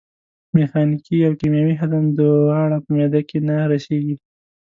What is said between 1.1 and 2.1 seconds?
او کیمیاوي هضم